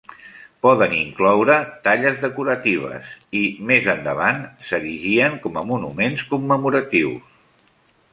[0.65, 1.57] Poden incloure
[1.87, 3.11] talles decoratives
[3.41, 7.69] i, més endavant, s'erigien com a monuments commemoratius.